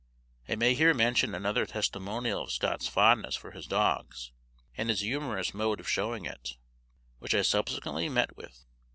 [0.49, 4.31] I may here mention another testimonial of Scott's fondness for his dogs,
[4.75, 6.57] and his humorous mode of showing it,
[7.19, 8.65] which I subsequently met with.